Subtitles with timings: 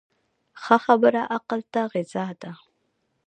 [0.61, 2.51] ښه خبره عقل ته غذا ده.